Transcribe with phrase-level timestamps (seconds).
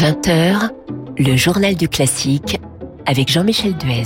[0.00, 0.70] 20h,
[1.18, 2.58] le journal du classique
[3.04, 4.04] avec Jean-Michel Duez.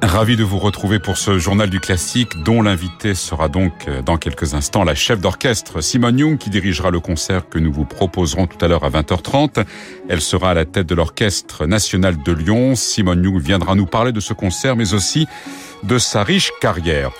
[0.00, 4.16] Ravi de vous retrouver pour ce journal du classique dont l'invité sera donc euh, dans
[4.16, 8.46] quelques instants la chef d'orchestre Simone Young qui dirigera le concert que nous vous proposerons
[8.46, 9.64] tout à l'heure à 20h30.
[10.08, 12.76] Elle sera à la tête de l'Orchestre national de Lyon.
[12.76, 15.26] Simone Young viendra nous parler de ce concert mais aussi
[15.82, 17.10] de sa riche carrière.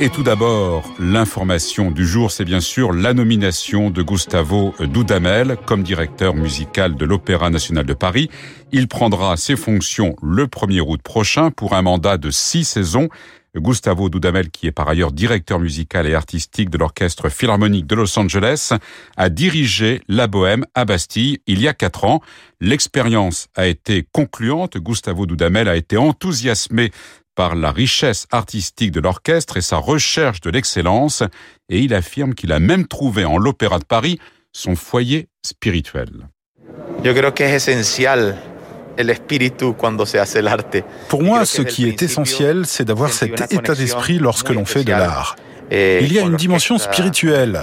[0.00, 5.84] Et tout d'abord, l'information du jour, c'est bien sûr la nomination de Gustavo Dudamel comme
[5.84, 8.28] directeur musical de l'Opéra national de Paris.
[8.72, 13.08] Il prendra ses fonctions le 1er août prochain pour un mandat de six saisons.
[13.56, 18.18] Gustavo Dudamel, qui est par ailleurs directeur musical et artistique de l'Orchestre Philharmonique de Los
[18.18, 18.72] Angeles,
[19.16, 22.20] a dirigé la Bohème à Bastille il y a quatre ans.
[22.60, 24.76] L'expérience a été concluante.
[24.76, 26.90] Gustavo Dudamel a été enthousiasmé
[27.34, 31.22] par la richesse artistique de l'orchestre et sa recherche de l'excellence,
[31.68, 34.18] et il affirme qu'il a même trouvé en l'Opéra de Paris
[34.52, 36.28] son foyer spirituel.
[41.08, 44.90] Pour moi, ce qui est essentiel, c'est d'avoir cet état d'esprit lorsque l'on fait de
[44.90, 45.36] l'art.
[45.70, 47.60] Il y a une dimension spirituelle.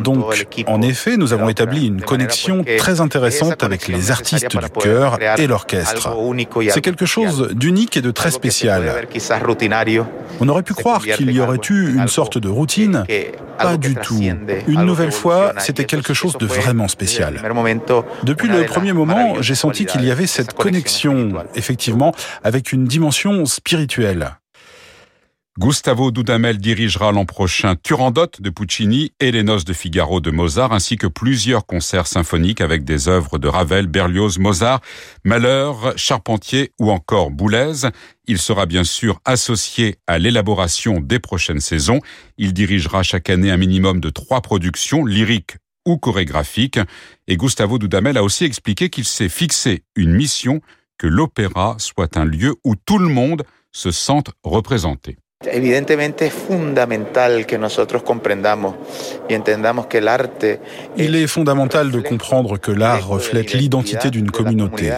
[0.00, 0.24] Donc,
[0.66, 5.46] en effet, nous avons établi une connexion très intéressante avec les artistes du chœur et
[5.46, 6.10] l'orchestre.
[6.70, 9.08] C'est quelque chose d'unique et de très spécial.
[10.40, 13.04] On aurait pu croire qu'il y aurait eu une sorte de routine.
[13.58, 14.20] Pas du tout.
[14.66, 17.40] Une nouvelle fois, c'était quelque chose de vraiment spécial.
[18.22, 23.44] Depuis le premier moment, j'ai senti qu'il y avait cette connexion, effectivement, avec une dimension
[23.46, 24.32] spirituelle.
[25.58, 30.72] Gustavo Dudamel dirigera l'an prochain Turandot de Puccini et Les Noces de Figaro de Mozart,
[30.72, 34.80] ainsi que plusieurs concerts symphoniques avec des œuvres de Ravel, Berlioz, Mozart,
[35.24, 37.88] Malheur, Charpentier ou encore Boulez.
[38.28, 41.98] Il sera bien sûr associé à l'élaboration des prochaines saisons.
[42.36, 46.78] Il dirigera chaque année un minimum de trois productions, lyriques ou chorégraphiques.
[47.26, 50.60] Et Gustavo Dudamel a aussi expliqué qu'il s'est fixé une mission
[50.98, 55.16] que l'opéra soit un lieu où tout le monde se sente représenté.
[55.46, 58.74] Evidentemente es fundamental que nosotros comprendamos
[59.28, 60.60] y entendamos que el arte
[60.96, 64.90] Il est fondamental de comprendre que l'art reflète l'identité d'une communauté.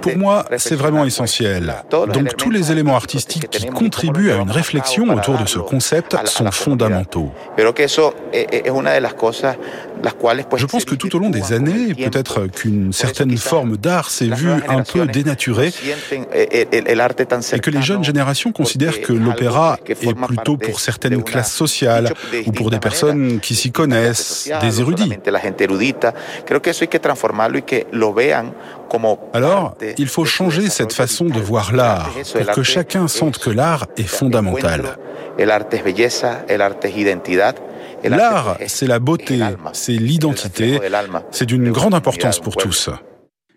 [0.00, 1.74] Pour moi, c'est vraiment essentiel.
[1.90, 6.50] Donc tous les éléments artistiques qui contribuent à une réflexion autour de ce concept sont
[6.50, 7.30] fondamentaux.
[10.56, 14.50] Je pense que tout au long des années, peut-être qu'une certaine forme d'art s'est vue
[14.68, 15.72] un peu dénaturée
[16.32, 22.12] et que les jeunes générations considèrent que l'opéra est plutôt pour certaines classes sociales
[22.46, 25.12] ou pour des personnes qui s'y connaissent, des érudits.
[29.32, 33.86] Alors, il faut changer cette façon de voir l'art pour que chacun sente que l'art
[33.96, 34.96] est fondamental.
[38.04, 39.40] L'art, c'est la beauté,
[39.72, 40.80] c'est l'identité,
[41.30, 42.90] c'est d'une grande importance pour tous.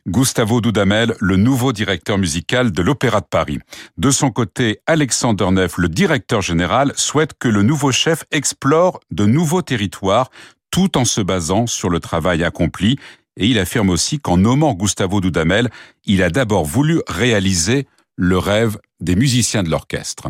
[0.07, 3.59] Gustavo Dudamel, le nouveau directeur musical de l'Opéra de Paris.
[3.97, 9.25] De son côté, Alexander Neff, le directeur général, souhaite que le nouveau chef explore de
[9.25, 10.31] nouveaux territoires
[10.71, 12.97] tout en se basant sur le travail accompli.
[13.37, 15.69] Et il affirme aussi qu'en nommant Gustavo Dudamel,
[16.05, 20.29] il a d'abord voulu réaliser le rêve des musiciens de l'orchestre.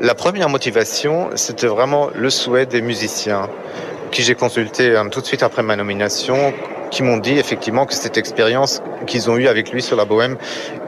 [0.00, 3.50] La première motivation, c'était vraiment le souhait des musiciens
[4.12, 6.54] qui j'ai consulté euh, tout de suite après ma nomination
[6.90, 10.36] qui m'ont dit effectivement que cette expérience qu'ils ont eue avec lui sur la Bohème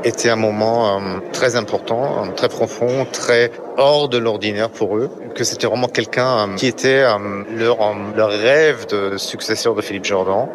[0.04, 5.10] était un moment euh, très important, euh, très profond, très hors de l'ordinaire pour eux,
[5.34, 7.04] que c'était vraiment quelqu'un euh, qui était
[7.54, 7.78] leur,
[8.16, 10.48] leur rêve de successeur de Philippe Jordan.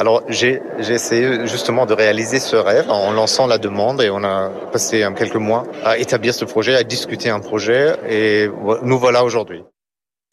[0.00, 4.50] Alors j'ai essayé justement de réaliser ce rêve en lançant la demande et on a
[4.72, 8.48] passé quelques mois à établir ce projet, à discuter un projet et
[8.82, 9.62] nous voilà aujourd'hui.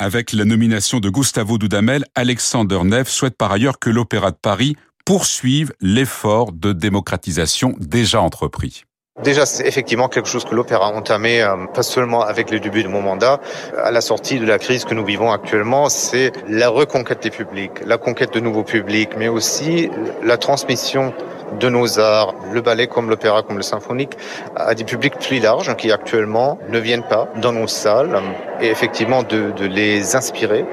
[0.03, 4.75] Avec la nomination de Gustavo Dudamel, Alexander Neff souhaite par ailleurs que l'Opéra de Paris
[5.05, 8.85] poursuive l'effort de démocratisation déjà entrepris.
[9.21, 12.81] Déjà, c'est effectivement quelque chose que l'Opéra a entamé, euh, pas seulement avec le début
[12.81, 13.39] de mon mandat,
[13.77, 17.85] à la sortie de la crise que nous vivons actuellement, c'est la reconquête des publics,
[17.85, 19.91] la conquête de nouveaux publics, mais aussi
[20.23, 21.13] la transmission
[21.59, 24.13] de nos arts, le ballet comme l'opéra, comme le symphonique,
[24.55, 28.19] à des publics plus larges qui actuellement ne viennent pas dans nos salles.
[28.59, 30.65] Et effectivement de, de les inspirer,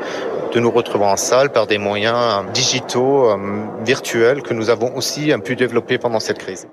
[0.54, 3.36] de nous retrouver en salle par des moyens digitaux, euh,
[3.84, 6.68] virtuels que nous avons aussi pu développer pendant cette crise.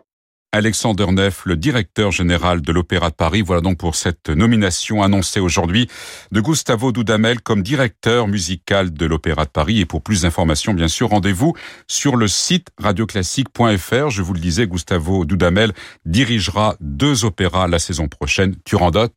[0.55, 3.41] Alexander Neff, le directeur général de l'Opéra de Paris.
[3.41, 5.89] Voilà donc pour cette nomination annoncée aujourd'hui
[6.31, 9.81] de Gustavo Dudamel comme directeur musical de l'Opéra de Paris.
[9.81, 11.55] Et pour plus d'informations, bien sûr, rendez-vous
[11.89, 14.09] sur le site radioclassique.fr.
[14.09, 15.73] Je vous le disais, Gustavo Dudamel
[16.05, 19.09] dirigera deux opéras la saison prochaine, Turandot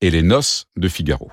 [0.00, 1.32] et Les Noces de Figaro.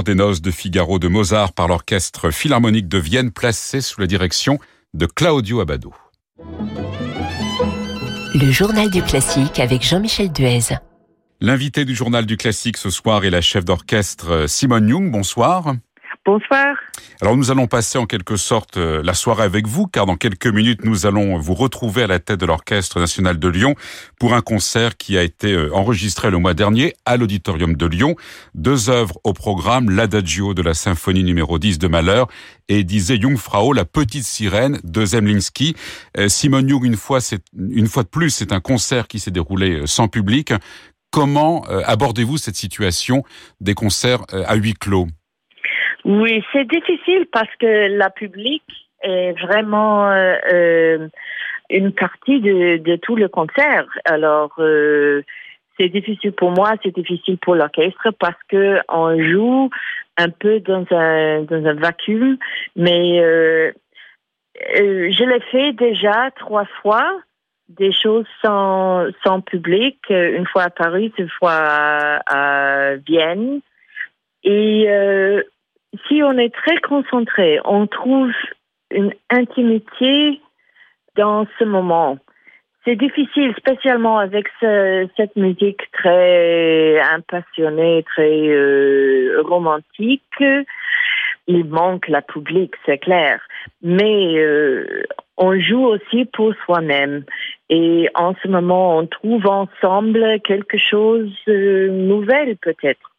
[0.00, 4.58] Des noces de Figaro de Mozart par l'orchestre philharmonique de Vienne placé sous la direction
[4.94, 5.92] de Claudio Abbado.
[8.34, 10.78] Le journal du classique avec Jean-Michel Duez.
[11.42, 15.10] L'invité du journal du classique ce soir est la chef d'orchestre Simone Young.
[15.10, 15.74] Bonsoir.
[16.24, 16.76] Bonsoir.
[17.20, 20.46] Alors nous allons passer en quelque sorte euh, la soirée avec vous, car dans quelques
[20.46, 23.74] minutes nous allons vous retrouver à la tête de l'Orchestre national de Lyon
[24.20, 28.14] pour un concert qui a été euh, enregistré le mois dernier à l'Auditorium de Lyon.
[28.54, 32.22] Deux œuvres au programme, l'Adagio de la symphonie numéro 10 de Mahler
[32.68, 35.74] et disait Jungfrau, la petite sirène de Zemlinsky.
[36.18, 37.18] Euh, Simone Jung, une fois,
[37.56, 40.52] une fois de plus, c'est un concert qui s'est déroulé sans public.
[41.10, 43.22] Comment abordez-vous cette situation
[43.60, 45.08] des concerts à huis clos?
[46.04, 48.62] Oui, c'est difficile parce que la public
[49.02, 51.08] est vraiment euh, euh,
[51.70, 53.86] une partie de, tout le concert.
[54.04, 55.22] Alors, euh,
[55.78, 59.70] c'est difficile pour moi, c'est difficile pour l'orchestre parce que on joue
[60.18, 62.36] un peu dans un dans un vacuum,
[62.76, 63.18] mais
[64.56, 67.20] je l'ai fait déjà trois fois
[67.68, 73.60] des choses sans, sans public, une fois à Paris, une fois à, Vienne.
[74.44, 74.86] Et
[76.08, 78.32] si on est très concentré, on trouve
[78.90, 80.40] une intimité
[81.16, 82.18] dans ce moment.
[82.84, 90.42] C'est difficile, spécialement avec cette musique très impassionnée, très euh, romantique.
[91.46, 93.40] Il manque la public, c'est clair.
[93.82, 95.04] Mais euh,
[95.36, 97.24] on joue aussi pour soi-même.
[97.68, 103.11] Et en ce moment, on trouve ensemble quelque chose de nouvel peut-être.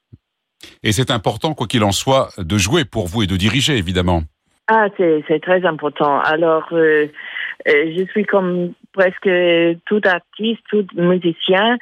[0.83, 4.23] Et c'est important, quoi qu'il en soit, de jouer pour vous et de diriger, évidemment.
[4.67, 6.19] Ah, c'est très important.
[6.21, 7.07] Alors, euh,
[7.67, 9.29] euh, je suis comme presque
[9.85, 11.77] tout artiste, tout musicien.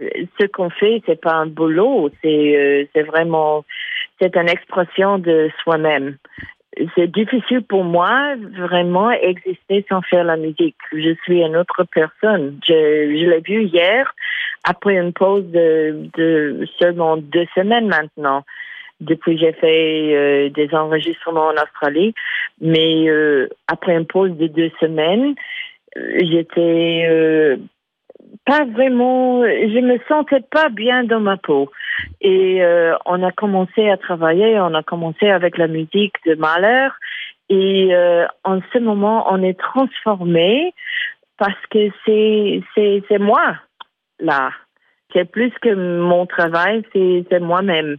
[0.00, 3.64] Ce qu'on fait, c'est pas un boulot, c'est euh, c'est vraiment
[4.20, 6.16] c'est une expression de soi-même.
[6.94, 10.76] C'est difficile pour moi vraiment exister sans faire la musique.
[10.92, 12.58] Je suis une autre personne.
[12.66, 14.14] Je, je l'ai vu hier
[14.64, 18.44] après une pause de, seulement deux semaines maintenant,
[19.00, 22.14] depuis j'ai fait euh, des enregistrements en Australie,
[22.60, 25.34] mais euh, après une pause de deux semaines,
[25.96, 27.56] j'étais euh,
[28.44, 31.70] pas vraiment, je me sentais pas bien dans ma peau.
[32.20, 32.62] Et
[33.04, 36.88] on a commencé à travailler, on a commencé avec la musique de Mahler,
[37.48, 37.90] et
[38.44, 40.72] en ce moment, on est transformé
[41.36, 43.56] parce que c'est moi
[44.20, 44.50] là.
[45.12, 47.96] C'est plus que mon travail, c'est moi-même.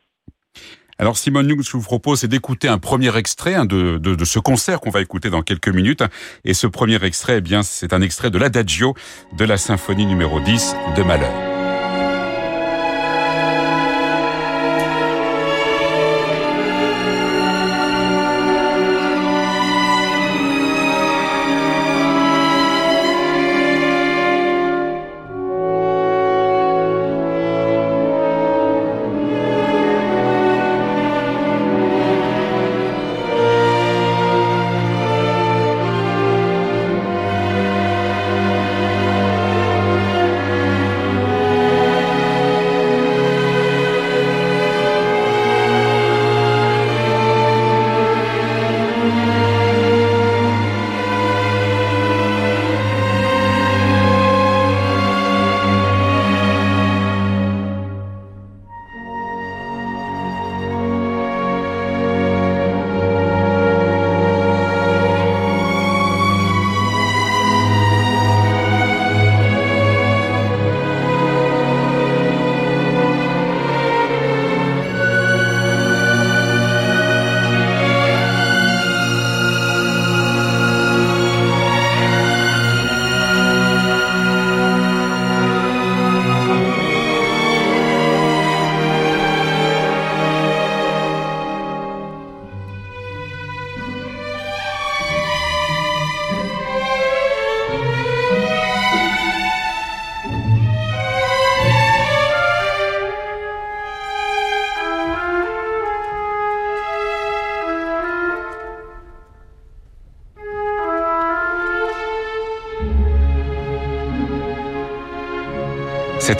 [0.98, 4.14] Alors Simone Young, que je vous propose, c'est d'écouter un premier extrait hein, de, de,
[4.14, 6.04] de, ce concert qu'on va écouter dans quelques minutes.
[6.46, 8.94] Et ce premier extrait, eh bien, c'est un extrait de l'Adagio
[9.36, 11.51] de la symphonie numéro 10 de Mahler.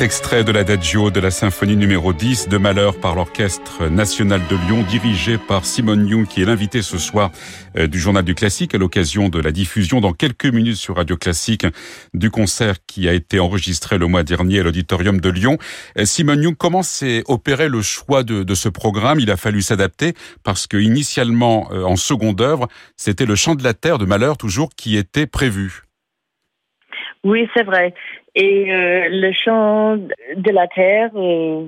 [0.02, 4.82] Extrait de l'adagio de la symphonie numéro 10 de Malheur par l'Orchestre national de Lyon,
[4.82, 7.30] dirigé par Simone Young, qui est l'invité ce soir
[7.78, 11.18] euh, du Journal du Classique à l'occasion de la diffusion dans quelques minutes sur Radio
[11.18, 11.68] Classique
[12.16, 15.60] du concert qui a été enregistré le mois dernier à l'Auditorium de Lyon.
[16.00, 19.20] Euh, Simone Young, comment s'est opéré le choix de, de, ce programme?
[19.20, 22.68] Il a fallu s'adapter parce que initialement, euh, en seconde œuvre,
[22.98, 25.84] c'était le chant de la terre de Malheur toujours qui était prévu.
[27.24, 27.94] Oui, c'est vrai.
[28.36, 31.68] Et euh, le chant de la terre, euh,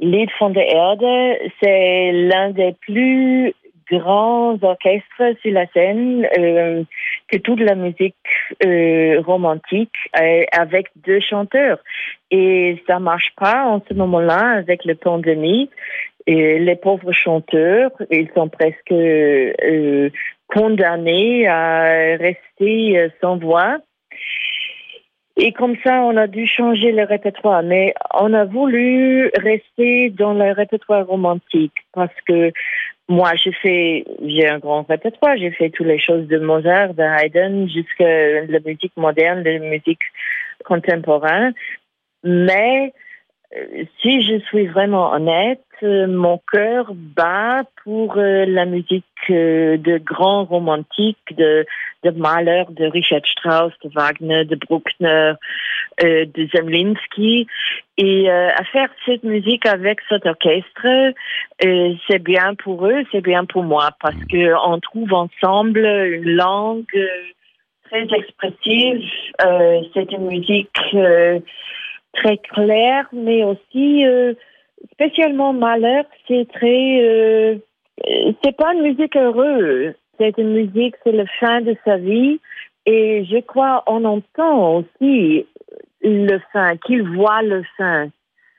[0.00, 3.52] Lied von der Erde, c'est l'un des plus
[3.90, 6.84] grands orchestres sur la scène euh,
[7.28, 8.14] que toute la musique
[8.64, 11.78] euh, romantique euh, avec deux chanteurs.
[12.30, 15.70] Et ça marche pas en ce moment-là avec la pandémie.
[16.26, 20.10] Et les pauvres chanteurs, ils sont presque euh,
[20.48, 23.78] condamnés à rester sans voix.
[25.48, 27.62] Et comme ça, on a dû changer le répertoire.
[27.62, 32.52] Mais on a voulu rester dans le répertoire romantique parce que
[33.08, 35.38] moi, j'ai fait, j'ai un grand répertoire.
[35.38, 40.02] J'ai fait toutes les choses de Mozart, de Haydn, jusqu'à la musique moderne, la musique
[40.66, 41.54] contemporaine.
[42.22, 42.92] Mais
[44.02, 50.44] si je suis vraiment honnête, euh, mon cœur bat pour euh, la musique de grands
[50.44, 51.66] romantiques, de,
[52.16, 55.32] Mahler, de Richard Strauss, de Wagner, de Bruckner,
[56.00, 57.46] de Zemlinsky.
[57.98, 61.12] Et à faire cette musique avec cet orchestre,
[61.60, 66.86] c'est bien pour eux, c'est bien pour moi, parce que on trouve ensemble une langue
[67.90, 69.02] très expressive.
[69.92, 70.80] c'est une musique
[72.12, 74.34] très clair, mais aussi euh,
[74.92, 77.56] spécialement malheur, c'est très, euh,
[78.42, 79.94] c'est pas une musique heureuse.
[80.18, 82.40] C'est une musique, c'est le fin de sa vie,
[82.86, 85.46] et je crois on entend aussi
[86.02, 88.08] le fin, qu'il voit le fin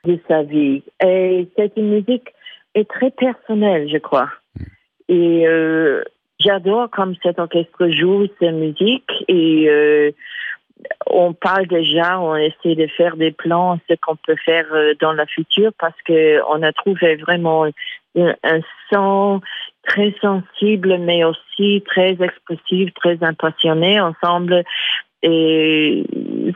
[0.04, 0.82] de sa vie.
[1.04, 2.28] Et c'est une musique
[2.74, 4.30] est très personnelle, je crois.
[5.08, 6.02] Et euh,
[6.38, 10.10] j'adore comme cet orchestre joue sa musique et euh,
[11.06, 15.12] on parle déjà, on essaie de faire des plans, ce qu'on peut faire euh, dans
[15.12, 17.66] le futur, parce que on a trouvé vraiment
[18.16, 18.60] un
[18.92, 19.40] son
[19.86, 24.64] très sensible, mais aussi très expressif, très impassionné ensemble,
[25.22, 26.04] et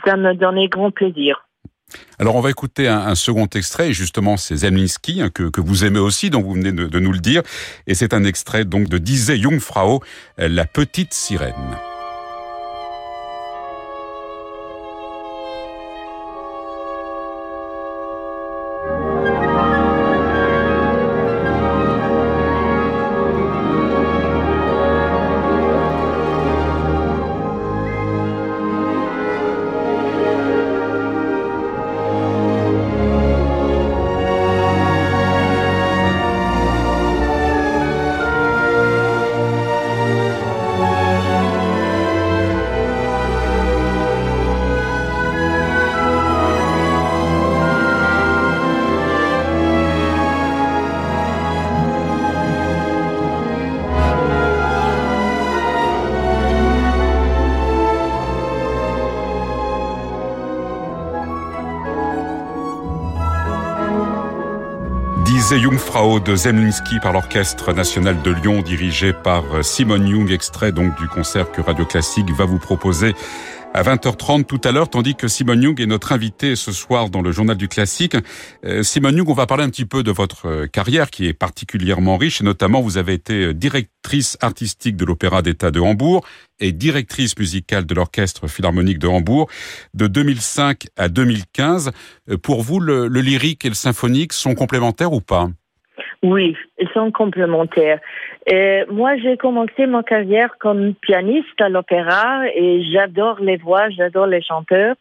[0.04, 1.46] ça me donnait grand plaisir.
[2.18, 6.30] Alors on va écouter un, second extrait, justement c'est Zemlinsky, hein, que, vous aimez aussi,
[6.30, 7.42] dont vous venez de, nous le dire,
[7.86, 10.02] et c'est un extrait donc de Disait Jungfrau,
[10.38, 11.93] La petite sirène.
[65.74, 71.08] Jungfrau de Zemlinsky par l'Orchestre national de Lyon dirigé par Simone Young, extrait donc du
[71.08, 73.12] concert que Radio Classique va vous proposer
[73.72, 77.22] à 20h30 tout à l'heure, tandis que Simone Young est notre invité ce soir dans
[77.22, 78.16] le Journal du Classique.
[78.64, 81.32] Euh, Simone Young, on va parler un petit peu de votre euh, carrière qui est
[81.32, 86.24] particulièrement riche, et notamment vous avez été euh, directrice artistique de l'Opéra d'État de Hambourg
[86.60, 89.48] et directrice musicale de l'Orchestre Philharmonique de Hambourg
[89.92, 91.90] de 2005 à 2015.
[92.44, 95.48] Pour vous, le lyrique et le symphonique sont complémentaires ou pas?
[96.24, 98.00] Oui, ils sont complémentaires.
[98.46, 104.26] Et moi, j'ai commencé ma carrière comme pianiste à l'opéra et j'adore les voix, j'adore
[104.26, 104.96] les chanteurs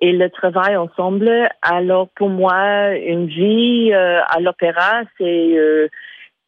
[0.00, 1.48] et le travail ensemble.
[1.62, 5.86] Alors pour moi, une vie euh, à l'opéra, c'est euh,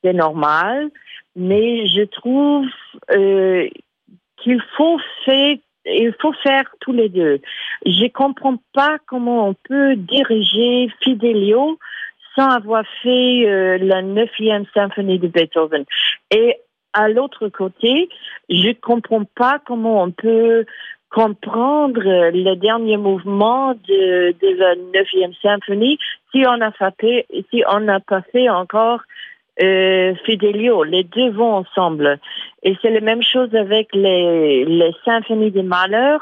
[0.03, 0.91] normal,
[1.37, 2.67] mais je trouve
[3.13, 3.69] euh,
[4.39, 5.59] qu'il faut faire
[5.91, 7.41] il faut faire tous les deux.
[7.87, 11.79] Je comprends pas comment on peut diriger Fidelio
[12.45, 15.85] avoir fait euh, la neuvième symphonie de Beethoven.
[16.31, 16.57] Et
[16.93, 18.09] à l'autre côté,
[18.49, 20.65] je comprends pas comment on peut
[21.11, 25.99] comprendre le dernier mouvement de, de la neuvième symphonie
[26.33, 29.01] si on a fait, si n'a pas fait encore
[29.63, 30.85] euh, Fidelio.
[30.85, 32.19] Les deux vont ensemble.
[32.63, 36.19] Et c'est la même chose avec les, les symphonies de Mahler,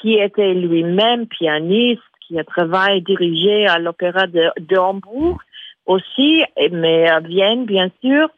[0.00, 5.38] qui était lui-même pianiste, qui a travaillé dirigé à l'opéra de, de Hambourg
[5.86, 8.28] aussi, mais à Vienne, bien sûr,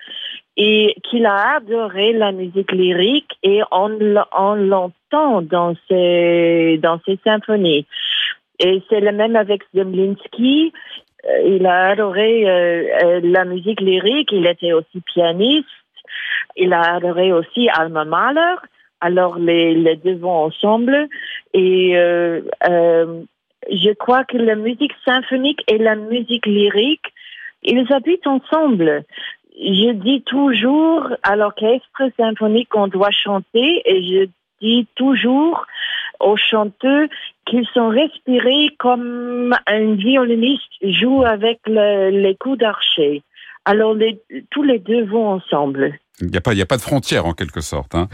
[0.57, 7.87] et qu'il a adoré la musique lyrique et on, l'entend dans ses, dans ses symphonies.
[8.61, 10.73] Et c'est le même avec Zemlinsky.
[11.29, 14.31] Euh, il a adoré euh, euh, la musique lyrique.
[14.31, 15.67] Il était aussi pianiste.
[16.57, 18.55] Il a adoré aussi Alma Mahler.
[19.01, 21.09] Alors les, les deux vont ensemble.
[21.53, 22.43] Et euh,
[23.71, 27.07] je crois que la musique symphonique et la musique lyrique,
[27.65, 29.05] ils habitent ensemble.
[29.57, 34.29] Je dis toujours à l'orchestre symphonique qu'on doit chanter et je
[34.61, 35.67] dis toujours
[36.21, 37.09] aux chanteurs
[37.47, 43.23] qu'ils sont respirés comme un violoniste joue avec les coups d'archer.
[43.65, 43.97] Alors
[44.51, 45.95] tous les deux vont ensemble.
[46.21, 47.97] Il n'y a pas, a pas de frontière en quelque sorte.
[47.97, 48.09] Hein.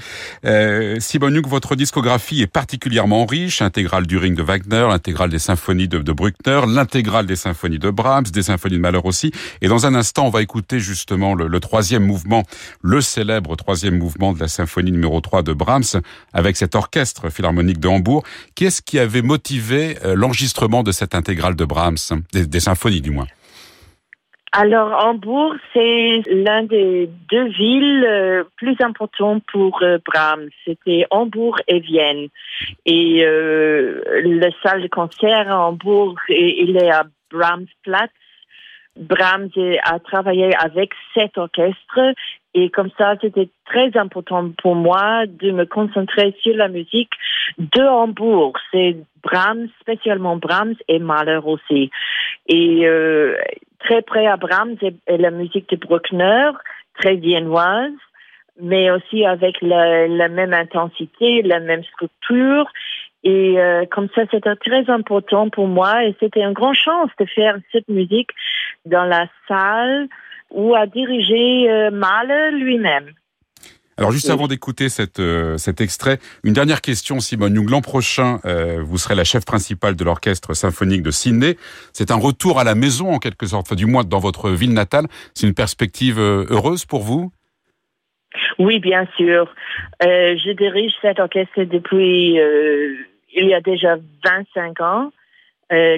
[0.46, 0.98] Euh,
[1.46, 6.62] votre discographie est particulièrement riche, intégrale du Ring de Wagner, l'intégrale des symphonies de, Bruckner,
[6.66, 9.32] l'intégrale des symphonies de Brahms, des symphonies de Mahler aussi.
[9.60, 12.44] Et dans un instant, on va écouter justement le, troisième mouvement,
[12.80, 16.00] le célèbre troisième mouvement de la symphonie numéro 3 de Brahms,
[16.32, 18.22] avec cet orchestre philharmonique de Hambourg.
[18.54, 21.98] Qu'est-ce qui avait motivé euh, l'enregistrement de cette intégrale de Brahms,
[22.32, 23.26] des symphonies du moins?
[24.52, 30.48] Alors, Hambourg, c'est l'un des deux villes euh, plus importantes pour euh, Brahms.
[30.64, 32.26] C'était Hambourg et Vienne.
[32.84, 38.10] Et euh, le salle de concert à Hambourg, il est à Brahmsplatz.
[39.00, 39.50] Brahms
[39.84, 42.14] a travaillé avec cet orchestre
[42.52, 47.12] et comme ça, c'était très important pour moi de me concentrer sur la musique
[47.58, 48.54] de Hambourg.
[48.72, 51.90] C'est Brahms, spécialement Brahms et Mahler aussi.
[52.48, 53.36] Et euh,
[53.78, 56.50] très près à Brahms et, la musique de Bruckner,
[56.98, 57.92] très viennoise,
[58.60, 62.66] mais aussi avec la, la même intensité, la même structure.
[63.22, 67.26] Et euh, comme ça, c'était très important pour moi et c'était une grande chance de
[67.26, 68.30] faire cette musique
[68.86, 70.08] dans la salle
[70.50, 73.12] où a dirigé euh, Mahler lui-même.
[74.00, 74.86] Alors juste avant d'écouter
[75.18, 77.68] euh, cet extrait, une dernière question, Simone Young.
[77.68, 81.58] L'an prochain, euh, vous serez la chef principale de l'orchestre symphonique de Sydney.
[81.92, 84.72] C'est un retour à la maison en quelque sorte, enfin, du moins dans votre ville
[84.72, 85.04] natale.
[85.34, 87.30] C'est une perspective euh, heureuse pour vous?
[88.58, 89.54] Oui, bien sûr.
[90.00, 92.38] je dirige cet orchestre depuis
[93.34, 95.12] il y a déjà 25 ans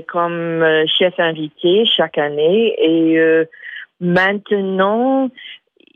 [0.08, 3.18] comme chef invité chaque année et
[4.00, 5.30] maintenant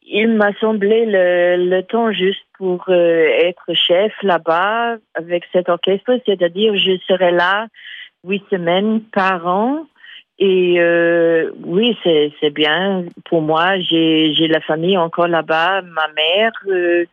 [0.06, 6.76] il m'a semblé le, temps juste pour euh, être chef là-bas avec cet orchestre, c'est-à-dire
[6.76, 7.66] je serai là
[8.24, 9.86] huit semaines par an.
[10.38, 13.78] Et euh, oui, c'est bien pour moi.
[13.80, 17.04] J'ai la famille encore là-bas, ma mère euh,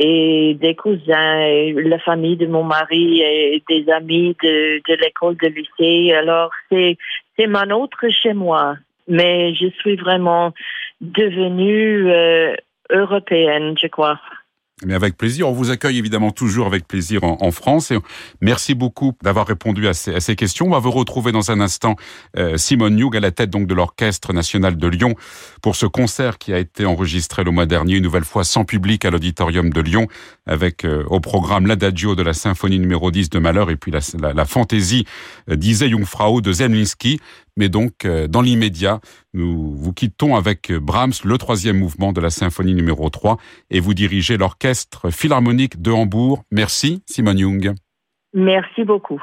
[0.00, 5.48] et des cousins, la famille de mon mari et des amis de, de l'école de
[5.48, 6.14] lycée.
[6.14, 6.96] Alors c'est
[7.36, 8.76] c'est mon autre chez moi
[9.08, 10.52] mais je suis vraiment
[11.00, 12.54] devenue euh,
[12.90, 14.20] européenne, je crois.
[14.84, 15.48] Mais avec plaisir.
[15.48, 17.90] On vous accueille évidemment toujours avec plaisir en, France.
[17.90, 17.98] Et
[18.40, 20.66] merci beaucoup d'avoir répondu à ces, questions.
[20.66, 21.96] On va vous retrouver dans un instant
[22.36, 25.14] euh, Simone Hugh à la tête donc de l'Orchestre national de Lyon
[25.62, 29.04] pour ce concert qui a été enregistré le mois dernier, une nouvelle fois sans public
[29.04, 30.06] à l'auditorium de Lyon,
[30.48, 34.00] avec euh, au programme l'adagio de la symphonie numéro 10 de Malheur et puis la,
[34.20, 35.04] la, la fantaisie
[35.50, 37.20] euh, d'Ise Jungfrau de Zemlinsky.
[37.56, 39.00] Mais donc, euh, dans l'immédiat,
[39.34, 43.36] nous vous quittons avec Brahms, le troisième mouvement de la symphonie numéro 3,
[43.70, 46.42] et vous dirigez l'orchestre philharmonique de Hambourg.
[46.50, 47.74] Merci, Simone Jung.
[48.32, 49.20] Merci beaucoup.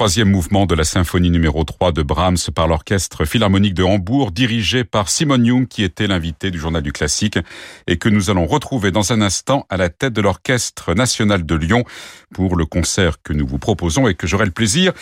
[0.00, 4.82] Troisième mouvement de la symphonie numéro 3 de Brahms par l'orchestre philharmonique de Hambourg, dirigé
[4.82, 7.38] par Simon Young, qui était l'invité du journal du classique,
[7.86, 11.54] et que nous allons retrouver dans un instant à la tête de l'orchestre national de
[11.54, 11.84] Lyon
[12.32, 14.94] pour le concert que nous vous proposons et que j'aurai le plaisir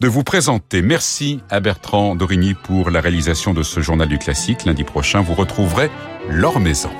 [0.00, 0.82] de vous présenter.
[0.82, 4.64] Merci à Bertrand Dorigny pour la réalisation de ce journal du classique.
[4.64, 5.92] Lundi prochain, vous retrouverez
[6.28, 6.90] L'Or Maison.